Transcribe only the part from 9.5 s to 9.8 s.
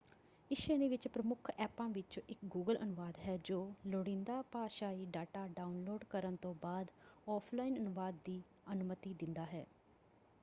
ਹੈ।